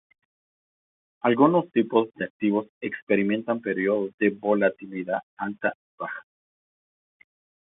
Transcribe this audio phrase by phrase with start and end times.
[1.21, 6.25] Algunos tipos de activos experimentan periodos de volatilidad alta y baja.